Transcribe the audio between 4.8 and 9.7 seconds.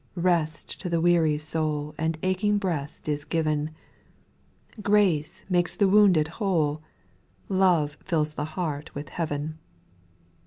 Grace makes the wounded whole. Love fills the heart with heaven.